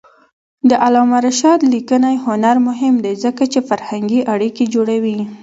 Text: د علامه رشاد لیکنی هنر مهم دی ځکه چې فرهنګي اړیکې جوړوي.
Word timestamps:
د 0.69 0.71
علامه 0.83 1.17
رشاد 1.27 1.59
لیکنی 1.73 2.15
هنر 2.25 2.55
مهم 2.67 2.93
دی 3.03 3.13
ځکه 3.23 3.43
چې 3.51 3.59
فرهنګي 3.69 4.21
اړیکې 4.33 4.65
جوړوي. 4.73 5.17